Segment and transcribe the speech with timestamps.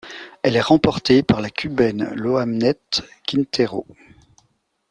[0.41, 2.79] Elle est remportée par la Cubaine Ioamnet
[3.27, 3.85] Quintero.